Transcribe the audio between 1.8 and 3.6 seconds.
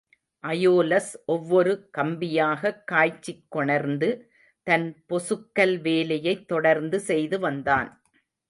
கம்பியாகக் காய்ச்சிக்